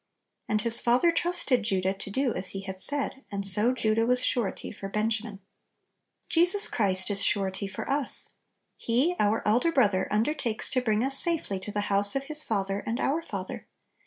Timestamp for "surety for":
4.25-4.89, 7.23-7.87